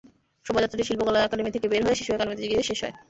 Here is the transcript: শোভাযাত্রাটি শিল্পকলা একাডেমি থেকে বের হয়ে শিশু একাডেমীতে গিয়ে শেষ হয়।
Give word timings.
শোভাযাত্রাটি 0.45 0.83
শিল্পকলা 0.85 1.19
একাডেমি 1.21 1.51
থেকে 1.51 1.67
বের 1.71 1.81
হয়ে 1.85 1.99
শিশু 1.99 2.11
একাডেমীতে 2.11 2.49
গিয়ে 2.51 2.67
শেষ 2.69 2.79
হয়। 2.83 2.93